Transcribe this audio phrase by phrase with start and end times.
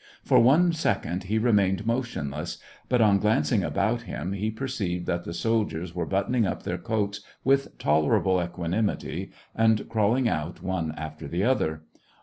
[0.23, 2.57] For one second he remained motionless,
[2.89, 7.21] but, on glancing about him, he perceived that the soldiers were buttoning up their coats
[7.43, 11.83] with tolerable equanimity, and crawl ing out, one after the other.